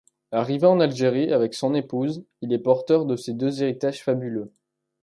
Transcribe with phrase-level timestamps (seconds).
[0.31, 4.51] Arrivé en Algérie avec son épouse, il est porteur de ces deux héritages fabuleux.